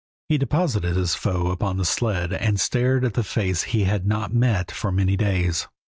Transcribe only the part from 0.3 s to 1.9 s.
deposited his foe upon the